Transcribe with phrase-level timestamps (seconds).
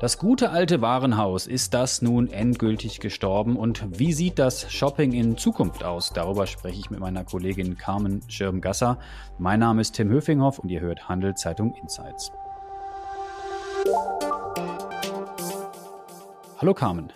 [0.00, 3.56] Das gute alte Warenhaus, ist das nun endgültig gestorben?
[3.56, 6.12] Und wie sieht das Shopping in Zukunft aus?
[6.12, 8.98] Darüber spreche ich mit meiner Kollegin Carmen Schirmgasser.
[9.38, 12.32] Mein Name ist Tim Höfinghoff und ihr hört Handel Zeitung Insights.
[16.58, 17.12] Hallo Carmen.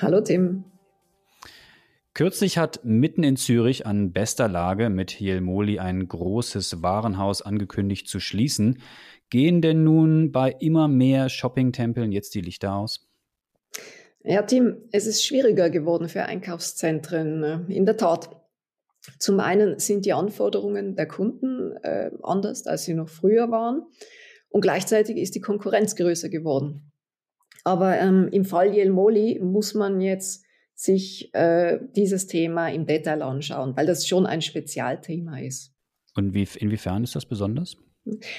[0.00, 0.64] Hallo Tim.
[2.16, 8.20] Kürzlich hat mitten in Zürich an bester Lage mit Jelmoli ein großes Warenhaus angekündigt zu
[8.20, 8.78] schließen.
[9.28, 13.06] Gehen denn nun bei immer mehr Shoppingtempeln jetzt die Lichter aus?
[14.24, 17.42] Ja, Tim, es ist schwieriger geworden für Einkaufszentren.
[17.42, 18.30] Äh, in der Tat.
[19.18, 23.82] Zum einen sind die Anforderungen der Kunden äh, anders, als sie noch früher waren.
[24.48, 26.92] Und gleichzeitig ist die Konkurrenz größer geworden.
[27.62, 30.45] Aber ähm, im Fall Jelmoli muss man jetzt
[30.76, 35.74] sich äh, dieses Thema im Detail anschauen, weil das schon ein Spezialthema ist.
[36.14, 37.76] Und wie, inwiefern ist das besonders?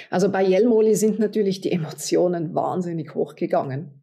[0.09, 4.02] Also bei Jelmoli sind natürlich die Emotionen wahnsinnig hochgegangen.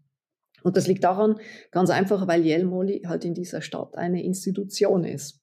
[0.62, 1.38] Und das liegt daran,
[1.70, 5.40] ganz einfach, weil Jelmoli halt in dieser Stadt eine Institution ist.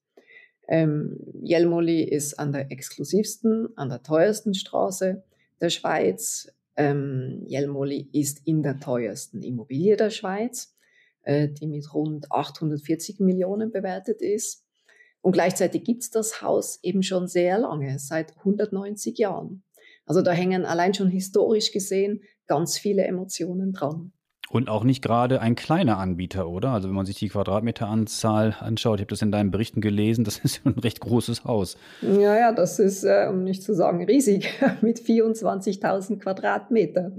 [0.67, 5.23] Ähm, Jelmoli ist an der exklusivsten, an der teuersten Straße
[5.59, 6.51] der Schweiz.
[6.75, 10.75] Ähm, Jelmoli ist in der teuersten Immobilie der Schweiz,
[11.23, 14.65] äh, die mit rund 840 Millionen bewertet ist.
[15.21, 19.63] Und gleichzeitig gibt's das Haus eben schon sehr lange, seit 190 Jahren.
[20.05, 24.11] Also da hängen allein schon historisch gesehen ganz viele Emotionen dran.
[24.49, 26.71] Und auch nicht gerade ein kleiner Anbieter, oder?
[26.71, 30.39] Also wenn man sich die Quadratmeteranzahl anschaut, ich habe das in deinen Berichten gelesen, das
[30.39, 31.77] ist ein recht großes Haus.
[32.01, 34.49] Ja, ja, das ist, äh, um nicht zu sagen, riesig,
[34.81, 37.13] mit 24.000 Quadratmeter.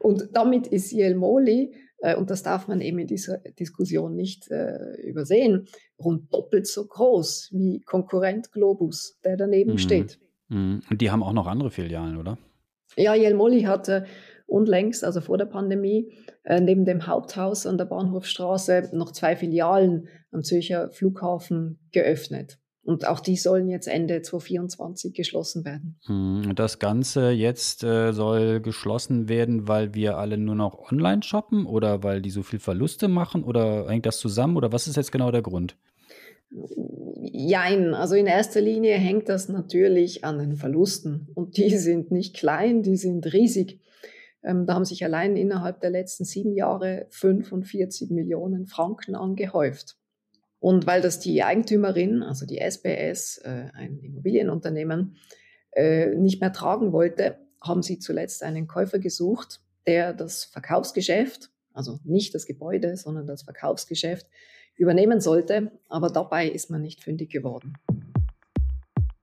[0.00, 1.72] Und damit ist Jelmoli,
[2.12, 5.66] und das darf man eben in dieser Diskussion nicht äh, übersehen,
[5.98, 9.78] rund doppelt so groß wie Konkurrent Globus, der daneben mhm.
[9.78, 10.18] steht.
[10.48, 10.82] Mhm.
[10.90, 12.38] Und die haben auch noch andere Filialen, oder?
[12.96, 14.04] Ja, Jelmoli hatte
[14.46, 20.08] unlängst, also vor der Pandemie, äh, neben dem Haupthaus an der Bahnhofstraße noch zwei Filialen
[20.30, 22.58] am Zürcher Flughafen geöffnet.
[22.84, 25.96] Und auch die sollen jetzt Ende 2024 geschlossen werden.
[26.06, 31.64] Und das Ganze jetzt äh, soll geschlossen werden, weil wir alle nur noch online shoppen
[31.64, 35.12] oder weil die so viel Verluste machen oder hängt das zusammen oder was ist jetzt
[35.12, 35.76] genau der Grund?
[37.32, 42.36] Jein, also in erster Linie hängt das natürlich an den Verlusten und die sind nicht
[42.36, 43.80] klein, die sind riesig.
[44.42, 49.96] Ähm, da haben sich allein innerhalb der letzten sieben Jahre 45 Millionen Franken angehäuft.
[50.64, 55.18] Und weil das die Eigentümerin, also die SBS, äh, ein Immobilienunternehmen,
[55.72, 62.00] äh, nicht mehr tragen wollte, haben sie zuletzt einen Käufer gesucht, der das Verkaufsgeschäft, also
[62.02, 64.26] nicht das Gebäude, sondern das Verkaufsgeschäft
[64.74, 67.74] übernehmen sollte, aber dabei ist man nicht fündig geworden.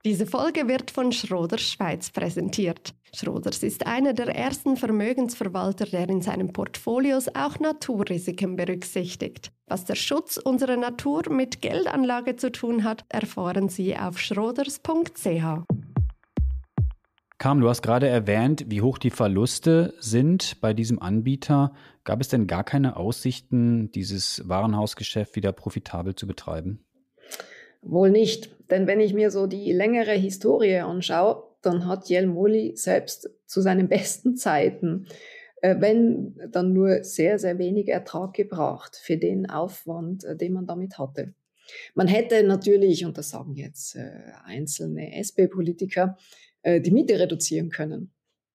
[0.03, 2.95] Diese Folge wird von Schroders Schweiz präsentiert.
[3.13, 9.51] Schroders ist einer der ersten Vermögensverwalter, der in seinen Portfolios auch Naturrisiken berücksichtigt.
[9.67, 15.65] Was der Schutz unserer Natur mit Geldanlage zu tun hat, erfahren Sie auf schroders.ch.
[17.37, 21.73] Kam, du hast gerade erwähnt, wie hoch die Verluste sind bei diesem Anbieter.
[22.05, 26.83] Gab es denn gar keine Aussichten, dieses Warenhausgeschäft wieder profitabel zu betreiben?
[27.81, 33.29] Wohl nicht, denn wenn ich mir so die längere Historie anschaue, dann hat Jelmoli selbst
[33.45, 35.07] zu seinen besten Zeiten,
[35.61, 40.67] äh, wenn dann nur sehr, sehr wenig Ertrag gebracht für den Aufwand, äh, den man
[40.67, 41.33] damit hatte.
[41.93, 44.11] Man hätte natürlich, und das sagen jetzt äh,
[44.43, 46.17] einzelne SP-Politiker,
[46.63, 48.11] äh, die Miete reduzieren können.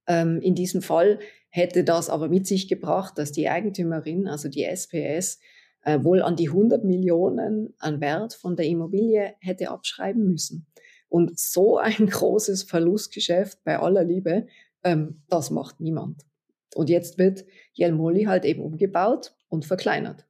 [0.06, 4.64] Ähm, in diesem Fall hätte das aber mit sich gebracht, dass die Eigentümerin, also die
[4.64, 5.40] SPS,
[5.86, 10.66] äh, wohl an die 100 Millionen an Wert von der Immobilie hätte abschreiben müssen.
[11.08, 14.48] Und so ein großes Verlustgeschäft bei aller Liebe,
[14.82, 16.26] ähm, das macht niemand.
[16.74, 20.26] Und jetzt wird Jelmoli halt eben umgebaut und verkleinert.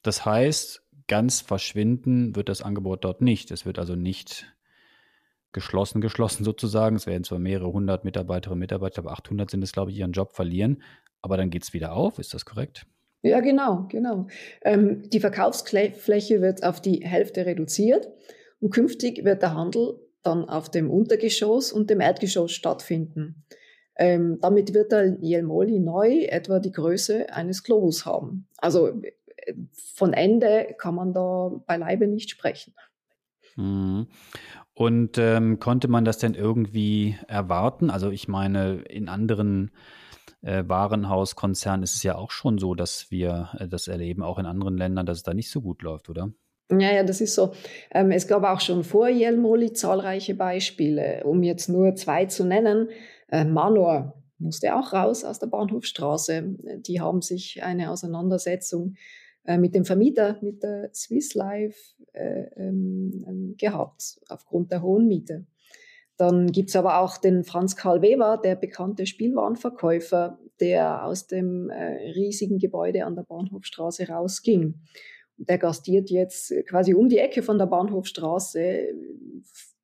[0.00, 3.50] Das heißt, ganz verschwinden wird das Angebot dort nicht.
[3.50, 4.46] Es wird also nicht
[5.52, 6.96] geschlossen, geschlossen sozusagen.
[6.96, 10.12] Es werden zwar mehrere hundert Mitarbeiterinnen und Mitarbeiter, aber 800 sind es, glaube ich, ihren
[10.12, 10.82] Job verlieren.
[11.20, 12.18] Aber dann geht es wieder auf.
[12.18, 12.86] Ist das korrekt?
[13.26, 14.28] Ja, genau, genau.
[14.62, 18.08] Ähm, die Verkaufsfläche wird auf die Hälfte reduziert
[18.60, 23.44] und künftig wird der Handel dann auf dem Untergeschoss und dem Erdgeschoss stattfinden.
[23.96, 28.46] Ähm, damit wird der Jelmoli neu etwa die Größe eines Globus haben.
[28.58, 29.54] Also äh,
[29.94, 32.74] von Ende kann man da beileibe nicht sprechen.
[33.56, 34.06] Mhm.
[34.72, 37.90] Und ähm, konnte man das denn irgendwie erwarten?
[37.90, 40.05] Also ich meine, in anderen äh,
[40.66, 44.76] Warenhauskonzernen ist es ja auch schon so, dass wir äh, das erleben, auch in anderen
[44.76, 46.32] Ländern, dass es da nicht so gut läuft, oder?
[46.70, 47.52] Ja, ja, das ist so.
[47.92, 51.22] Ähm, es gab auch schon vor Jelmoli zahlreiche Beispiele.
[51.24, 52.88] Um jetzt nur zwei zu nennen,
[53.28, 56.56] äh, Manor, musste auch raus aus der Bahnhofstraße.
[56.80, 58.94] Die haben sich eine Auseinandersetzung
[59.44, 61.78] äh, mit dem Vermieter, mit der Swiss Life
[62.12, 65.46] äh, ähm, ähm, gehabt, aufgrund der hohen Miete.
[66.16, 71.68] Dann gibt es aber auch den Franz Karl Weber, der bekannte Spielwarenverkäufer, der aus dem
[71.68, 74.80] äh, riesigen Gebäude an der Bahnhofstraße rausging.
[75.36, 78.88] Der gastiert jetzt quasi um die Ecke von der Bahnhofstraße,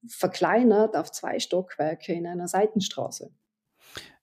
[0.08, 3.30] verkleinert auf zwei Stockwerke in einer Seitenstraße.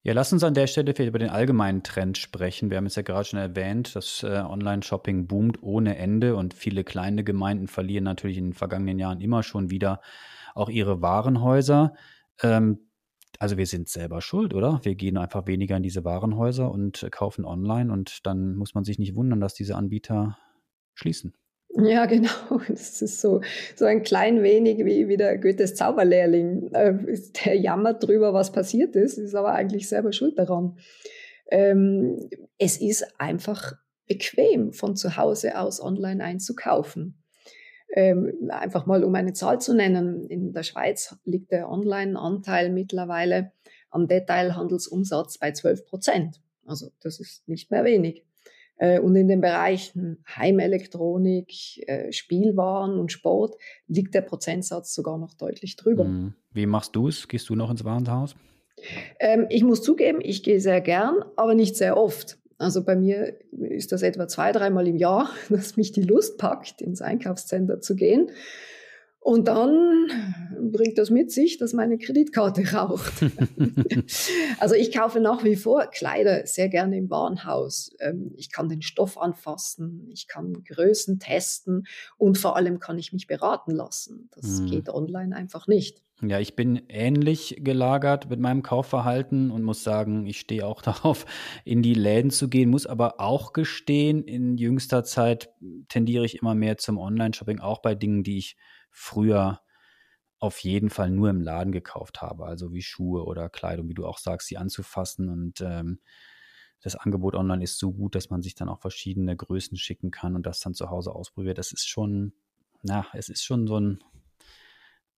[0.01, 2.69] Ja, lass uns an der Stelle vielleicht über den allgemeinen Trend sprechen.
[2.69, 6.85] Wir haben es ja gerade schon erwähnt, dass äh, Online-Shopping boomt ohne Ende und viele
[6.85, 10.01] kleine Gemeinden verlieren natürlich in den vergangenen Jahren immer schon wieder
[10.55, 11.93] auch ihre Warenhäuser.
[12.41, 12.89] Ähm,
[13.37, 14.81] also wir sind selber schuld, oder?
[14.83, 18.99] Wir gehen einfach weniger in diese Warenhäuser und kaufen online und dann muss man sich
[18.99, 20.37] nicht wundern, dass diese Anbieter
[20.93, 21.33] schließen.
[21.75, 22.61] Ja, genau.
[22.67, 23.41] Das ist so,
[23.75, 26.71] so ein klein wenig wie, wie der Goethes Zauberlehrling.
[26.73, 26.93] Äh,
[27.45, 30.77] der jammert drüber, was passiert ist, ist aber eigentlich selber schuld daran.
[31.51, 33.73] Ähm, es ist einfach
[34.07, 37.23] bequem, von zu Hause aus online einzukaufen.
[37.91, 40.27] Ähm, einfach mal um eine Zahl zu nennen.
[40.27, 43.51] In der Schweiz liegt der Online-Anteil mittlerweile
[43.89, 46.41] am Detailhandelsumsatz bei 12 Prozent.
[46.65, 48.23] Also das ist nicht mehr wenig.
[48.77, 53.55] Äh, und in den Bereichen Heimelektronik, äh, Spielwaren und Sport
[53.87, 56.05] liegt der Prozentsatz sogar noch deutlich drüber.
[56.05, 56.33] Mhm.
[56.51, 57.27] Wie machst du es?
[57.27, 58.35] Gehst du noch ins Warenhaus?
[59.19, 62.38] Ähm, ich muss zugeben, ich gehe sehr gern, aber nicht sehr oft.
[62.59, 66.81] Also bei mir ist das etwa zwei, dreimal im Jahr, dass mich die Lust packt,
[66.81, 68.29] ins Einkaufscenter zu gehen.
[69.29, 70.07] Und dann
[70.71, 73.13] bringt das mit sich, dass meine Kreditkarte raucht.
[74.59, 77.91] also ich kaufe nach wie vor Kleider sehr gerne im Warenhaus.
[77.99, 81.85] Ähm, ich kann den Stoff anfassen, ich kann Größen testen
[82.17, 84.29] und vor allem kann ich mich beraten lassen.
[84.33, 84.65] Das mhm.
[84.65, 86.01] geht online einfach nicht.
[86.23, 91.27] Ja, ich bin ähnlich gelagert mit meinem Kaufverhalten und muss sagen, ich stehe auch darauf,
[91.65, 95.51] in die Läden zu gehen, muss aber auch gestehen, in jüngster Zeit
[95.87, 98.57] tendiere ich immer mehr zum Online-Shopping, auch bei Dingen, die ich
[98.99, 99.61] früher
[100.39, 104.05] auf jeden Fall nur im Laden gekauft habe, also wie Schuhe oder Kleidung, wie du
[104.05, 105.29] auch sagst, sie anzufassen.
[105.29, 105.99] Und ähm,
[106.81, 110.35] das Angebot online ist so gut, dass man sich dann auch verschiedene Größen schicken kann
[110.35, 111.57] und das dann zu Hause ausprobiert.
[111.57, 112.33] Das ist schon,
[112.83, 114.03] na, es ist schon so ein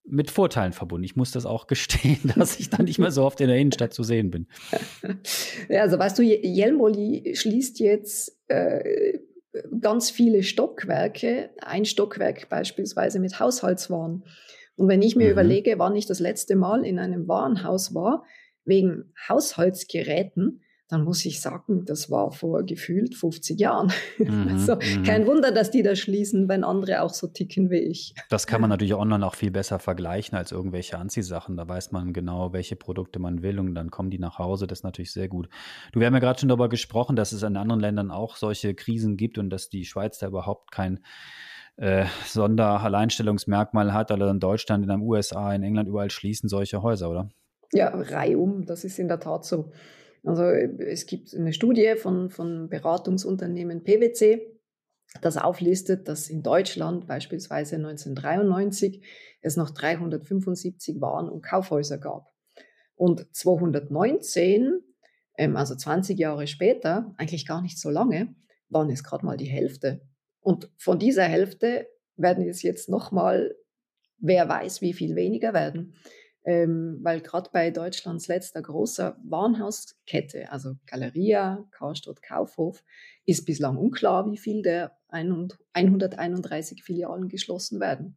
[0.04, 1.04] mit Vorteilen verbunden.
[1.04, 3.92] Ich muss das auch gestehen, dass ich dann nicht mehr so oft in der Innenstadt
[3.92, 4.46] zu sehen bin.
[5.68, 9.18] Ja, also weißt du, Jelmoli schließt jetzt äh,
[9.80, 14.24] ganz viele Stockwerke, ein Stockwerk beispielsweise mit Haushaltswaren.
[14.76, 15.32] Und wenn ich mir mhm.
[15.32, 18.24] überlege, wann ich das letzte Mal in einem Warenhaus war,
[18.64, 23.90] wegen Haushaltsgeräten, dann muss ich sagen, das war vor gefühlt 50 Jahren.
[24.18, 25.04] Mhm, also mhm.
[25.04, 28.14] kein Wunder, dass die da schließen, wenn andere auch so ticken wie ich.
[28.28, 31.56] Das kann man natürlich online auch viel besser vergleichen als irgendwelche Anziehsachen.
[31.56, 34.66] Da weiß man genau, welche Produkte man will und dann kommen die nach Hause.
[34.66, 35.48] Das ist natürlich sehr gut.
[35.92, 38.74] Du, wir haben ja gerade schon darüber gesprochen, dass es in anderen Ländern auch solche
[38.74, 41.00] Krisen gibt und dass die Schweiz da überhaupt kein
[41.78, 47.08] äh, Sonderalleinstellungsmerkmal hat, oder in Deutschland, in den USA, in England überall schließen solche Häuser,
[47.08, 47.30] oder?
[47.72, 49.72] Ja, reihum, das ist in der Tat so.
[50.24, 54.52] Also es gibt eine Studie von, von Beratungsunternehmen PwC,
[55.20, 59.04] das auflistet, dass in Deutschland beispielsweise 1993
[59.40, 62.32] es noch 375 Waren- und Kaufhäuser gab.
[62.94, 64.80] Und 219,
[65.36, 68.34] ähm, also 20 Jahre später, eigentlich gar nicht so lange,
[68.68, 70.02] waren es gerade mal die Hälfte.
[70.40, 73.54] Und von dieser Hälfte werden es jetzt nochmal,
[74.18, 75.94] wer weiß, wie viel weniger werden
[76.44, 82.82] ähm, weil gerade bei Deutschlands letzter großer Warenhauskette, also Galeria, Karstadt, Kaufhof,
[83.24, 88.16] ist bislang unklar, wie viel der 131 Filialen geschlossen werden.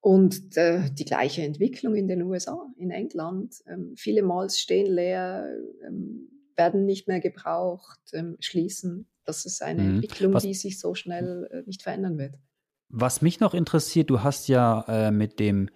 [0.00, 3.56] Und äh, die gleiche Entwicklung in den USA, in England.
[3.66, 5.46] Ähm, viele Malls stehen leer,
[5.86, 9.08] ähm, werden nicht mehr gebraucht, ähm, schließen.
[9.24, 9.94] Das ist eine mhm.
[9.96, 12.36] Entwicklung, Was, die sich so schnell äh, nicht verändern wird.
[12.88, 15.68] Was mich noch interessiert, du hast ja äh, mit dem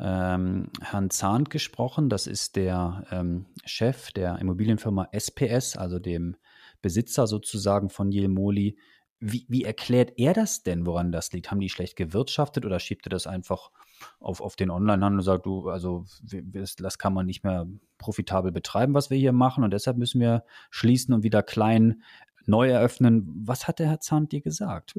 [0.00, 2.08] ähm, Herrn Zahnt gesprochen.
[2.08, 6.36] Das ist der ähm, Chef der Immobilienfirma SPS, also dem
[6.80, 8.78] Besitzer sozusagen von Jelmoli.
[9.20, 11.50] Wie, wie erklärt er das denn, woran das liegt?
[11.50, 13.70] Haben die schlecht gewirtschaftet oder schiebt er das einfach
[14.18, 17.68] auf, auf den Onlinehandel und sagt, du, also das, kann man nicht mehr
[17.98, 22.02] profitabel betreiben, was wir hier machen und deshalb müssen wir schließen und wieder klein
[22.46, 23.28] neu eröffnen.
[23.46, 24.98] Was hat der Herr Zahnt dir gesagt?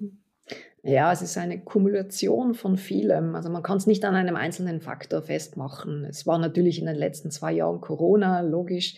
[0.86, 3.36] Ja, es ist eine Kumulation von vielem.
[3.36, 6.04] Also man kann es nicht an einem einzelnen Faktor festmachen.
[6.04, 8.98] Es war natürlich in den letzten zwei Jahren Corona, logisch,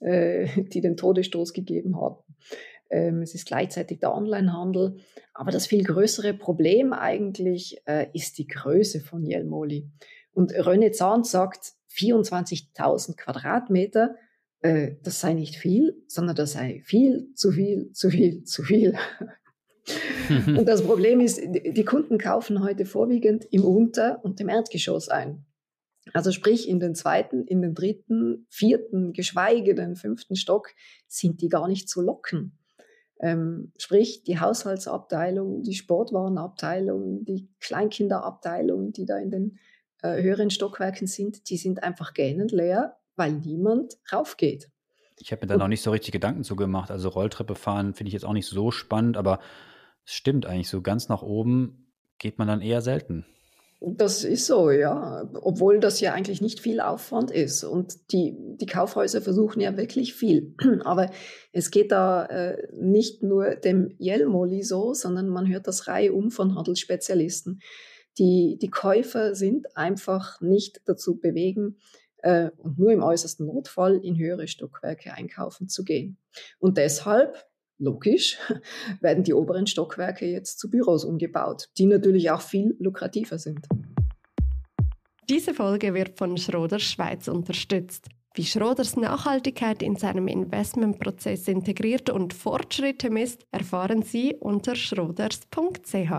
[0.00, 2.18] äh, die den Todesstoß gegeben hat.
[2.90, 4.96] Ähm, es ist gleichzeitig der Onlinehandel.
[5.32, 9.88] Aber das viel größere Problem eigentlich äh, ist die Größe von Jelmoli.
[10.32, 14.16] Und René Zahn sagt, 24.000 Quadratmeter
[14.62, 18.94] äh, das sei nicht viel, sondern das sei viel, zu viel, zu viel, zu viel.
[20.46, 25.44] und das Problem ist, die Kunden kaufen heute vorwiegend im Unter- und im Erdgeschoss ein.
[26.12, 30.70] Also sprich, in den zweiten, in den dritten, vierten, geschweige den fünften Stock
[31.06, 32.58] sind die gar nicht zu locken.
[33.20, 39.58] Ähm, sprich, die Haushaltsabteilung, die Sportwarenabteilung, die Kleinkinderabteilung, die da in den
[40.02, 44.70] äh, höheren Stockwerken sind, die sind einfach gähnend leer, weil niemand raufgeht.
[45.18, 46.90] Ich habe mir da noch nicht so richtig Gedanken zu gemacht.
[46.90, 49.40] Also Rolltreppe fahren finde ich jetzt auch nicht so spannend, aber
[50.12, 51.86] stimmt eigentlich so ganz nach oben
[52.18, 53.24] geht man dann eher selten.
[53.80, 55.26] Das ist so, ja.
[55.40, 57.64] Obwohl das ja eigentlich nicht viel Aufwand ist.
[57.64, 60.54] Und die, die Kaufhäuser versuchen ja wirklich viel.
[60.84, 61.10] Aber
[61.52, 66.30] es geht da äh, nicht nur dem Jelmoli so, sondern man hört das Reihe um
[66.30, 67.60] von Handelsspezialisten.
[68.18, 71.78] Die, die Käufer sind einfach nicht dazu bewegen,
[72.22, 76.18] äh, und nur im äußersten Notfall in höhere Stockwerke einkaufen zu gehen.
[76.58, 77.46] Und deshalb
[77.80, 78.38] logisch,
[79.00, 83.66] werden die oberen Stockwerke jetzt zu Büros umgebaut, die natürlich auch viel lukrativer sind.
[85.28, 88.08] Diese Folge wird von Schroders Schweiz unterstützt.
[88.34, 96.10] Wie Schroders Nachhaltigkeit in seinem Investmentprozess integriert und Fortschritte misst, erfahren Sie unter schroders.ch.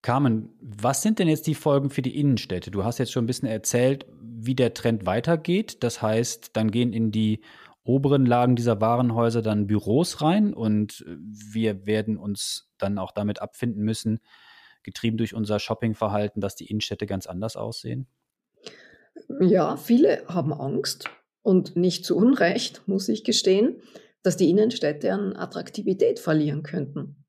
[0.00, 2.70] Carmen, was sind denn jetzt die Folgen für die Innenstädte?
[2.70, 5.82] Du hast jetzt schon ein bisschen erzählt, wie der Trend weitergeht.
[5.82, 7.40] Das heißt, dann gehen in die
[7.84, 13.84] oberen Lagen dieser Warenhäuser dann Büros rein und wir werden uns dann auch damit abfinden
[13.84, 14.20] müssen,
[14.82, 18.06] getrieben durch unser Shoppingverhalten, dass die Innenstädte ganz anders aussehen?
[19.40, 21.10] Ja, viele haben Angst
[21.42, 23.80] und nicht zu Unrecht, muss ich gestehen,
[24.22, 27.24] dass die Innenstädte an Attraktivität verlieren könnten.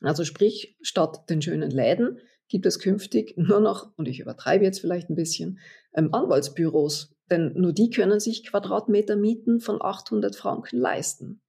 [0.00, 4.80] Also sprich, statt den schönen Läden gibt es künftig nur noch, und ich übertreibe jetzt
[4.80, 5.58] vielleicht ein bisschen,
[5.94, 11.40] ähm, Anwaltsbüros, denn nur die können sich Quadratmeter Mieten von 800 Franken leisten.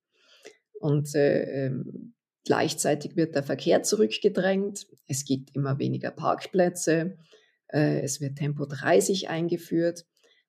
[0.79, 2.13] Und äh, ähm,
[2.45, 4.87] gleichzeitig wird der Verkehr zurückgedrängt.
[5.07, 7.17] Es gibt immer weniger Parkplätze.
[7.67, 10.05] Äh, es wird Tempo 30 eingeführt.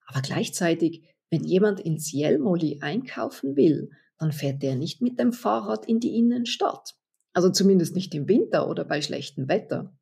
[0.06, 5.86] Aber gleichzeitig, wenn jemand ins Jelmoli einkaufen will, dann fährt der nicht mit dem Fahrrad
[5.86, 6.94] in die Innenstadt.
[7.32, 9.96] Also zumindest nicht im Winter oder bei schlechtem Wetter.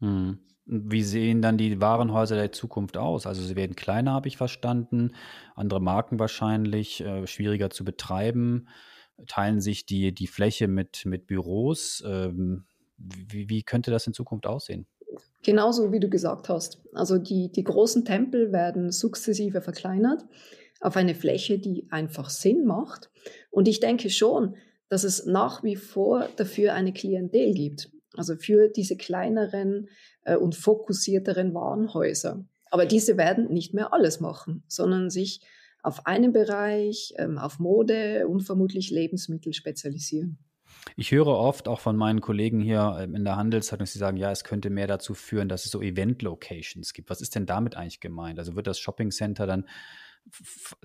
[0.00, 0.38] Hm.
[0.72, 3.26] Wie sehen dann die Warenhäuser der Zukunft aus?
[3.26, 5.14] Also sie werden kleiner, habe ich verstanden,
[5.56, 8.68] andere Marken wahrscheinlich, äh, schwieriger zu betreiben,
[9.26, 12.04] teilen sich die, die Fläche mit, mit Büros.
[12.06, 14.86] Ähm, wie, wie könnte das in Zukunft aussehen?
[15.42, 16.80] Genauso wie du gesagt hast.
[16.92, 20.24] Also die, die großen Tempel werden sukzessive verkleinert
[20.80, 23.10] auf eine Fläche, die einfach Sinn macht.
[23.50, 24.54] Und ich denke schon,
[24.88, 27.90] dass es nach wie vor dafür eine Klientel gibt.
[28.14, 29.88] Also für diese kleineren
[30.24, 32.44] und fokussierteren Warenhäuser.
[32.70, 35.40] Aber diese werden nicht mehr alles machen, sondern sich
[35.82, 40.38] auf einen Bereich, ähm, auf Mode und vermutlich Lebensmittel spezialisieren.
[40.96, 44.30] Ich höre oft auch von meinen Kollegen hier ähm, in der Handelszeitung, sie sagen, ja,
[44.30, 47.10] es könnte mehr dazu führen, dass es so Event-Locations gibt.
[47.10, 48.38] Was ist denn damit eigentlich gemeint?
[48.38, 49.66] Also wird das Shopping Center dann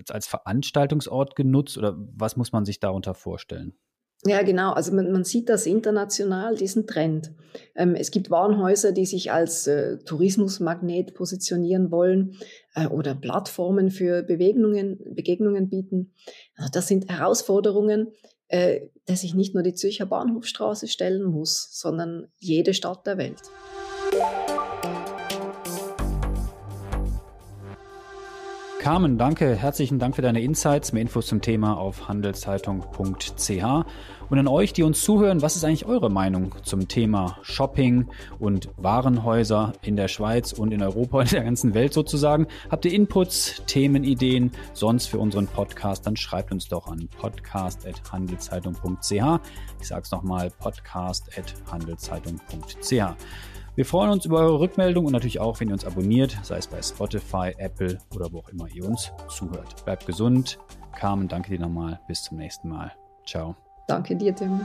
[0.08, 3.76] als Veranstaltungsort genutzt oder was muss man sich darunter vorstellen?
[4.24, 4.72] Ja, genau.
[4.72, 7.32] Also man, man sieht das international, diesen Trend.
[7.74, 12.36] Ähm, es gibt Warenhäuser, die sich als äh, Tourismusmagnet positionieren wollen
[12.74, 16.12] äh, oder Plattformen für Begegnungen, Begegnungen bieten.
[16.56, 18.12] Also das sind Herausforderungen,
[18.48, 23.40] äh, der sich nicht nur die Zürcher Bahnhofstraße stellen muss, sondern jede Stadt der Welt.
[28.86, 30.92] Carmen, danke, herzlichen Dank für deine Insights.
[30.92, 33.84] Mehr Infos zum Thema auf handelszeitung.ch.
[34.30, 38.06] Und an euch, die uns zuhören, was ist eigentlich eure Meinung zum Thema Shopping
[38.38, 42.46] und Warenhäuser in der Schweiz und in Europa und in der ganzen Welt sozusagen?
[42.70, 46.06] Habt ihr Inputs, Themenideen sonst für unseren Podcast?
[46.06, 49.40] Dann schreibt uns doch an podcast.handelszeitung.ch.
[49.80, 53.16] Ich sage es nochmal, podcast.handelszeitung.ch.
[53.76, 56.66] Wir freuen uns über eure Rückmeldung und natürlich auch, wenn ihr uns abonniert, sei es
[56.66, 59.84] bei Spotify, Apple oder wo auch immer ihr uns zuhört.
[59.84, 60.58] Bleibt gesund.
[60.98, 62.00] Carmen, danke dir nochmal.
[62.08, 62.92] Bis zum nächsten Mal.
[63.26, 63.54] Ciao.
[63.86, 64.62] Danke dir, Tim.